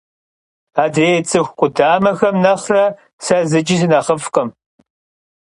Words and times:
Adrêy 0.83 1.21
ts'ıxu 1.29 1.53
k'uedaxem 1.57 2.35
nexhre 2.43 2.85
se 3.25 3.37
zıç'i 3.49 3.75
sınexhıf'khım. 3.79 4.49